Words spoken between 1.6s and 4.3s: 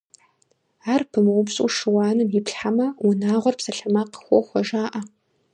шыуаным иплъхьэмэ, унагъуэр псалъэмакъ